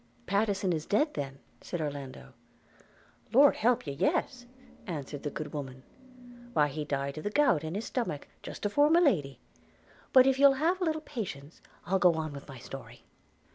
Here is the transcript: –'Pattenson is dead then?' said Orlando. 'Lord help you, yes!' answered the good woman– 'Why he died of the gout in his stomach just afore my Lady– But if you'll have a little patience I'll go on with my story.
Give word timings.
–'Pattenson 0.25 0.73
is 0.73 0.87
dead 0.87 1.13
then?' 1.13 1.37
said 1.61 1.79
Orlando. 1.79 2.33
'Lord 3.31 3.55
help 3.57 3.85
you, 3.85 3.93
yes!' 3.93 4.47
answered 4.87 5.21
the 5.21 5.29
good 5.29 5.53
woman– 5.53 5.83
'Why 6.53 6.69
he 6.69 6.83
died 6.83 7.19
of 7.19 7.23
the 7.23 7.29
gout 7.29 7.63
in 7.63 7.75
his 7.75 7.85
stomach 7.85 8.27
just 8.41 8.65
afore 8.65 8.89
my 8.89 8.99
Lady– 8.99 9.39
But 10.11 10.25
if 10.25 10.39
you'll 10.39 10.53
have 10.53 10.81
a 10.81 10.85
little 10.85 11.01
patience 11.03 11.61
I'll 11.85 11.99
go 11.99 12.15
on 12.15 12.33
with 12.33 12.47
my 12.47 12.57
story. 12.57 13.03